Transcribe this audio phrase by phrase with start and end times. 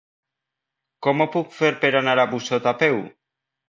[1.09, 3.03] Com ho puc fer per anar a Busot a peu?